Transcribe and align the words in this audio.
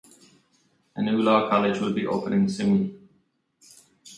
A 0.95 1.01
new 1.03 1.21
law 1.21 1.47
college 1.47 1.79
will 1.79 1.93
be 1.93 2.07
opened 2.07 2.51
soon. 2.51 3.07